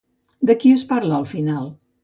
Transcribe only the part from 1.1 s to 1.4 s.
al